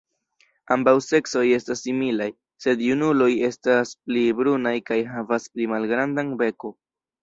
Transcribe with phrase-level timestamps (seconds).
[0.75, 2.27] Ambaŭ seksoj estas similaj,
[2.67, 6.79] sed junuloj estas pli brunaj kaj havas pli malgrandan beko.